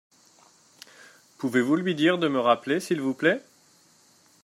Pouvez-vous 1.37 1.75
lui 1.75 1.93
dire 1.93 2.17
de 2.17 2.27
me 2.27 2.39
rappeler 2.39 2.79
s'il 2.79 2.99
vous 3.01 3.13
plait? 3.13 3.45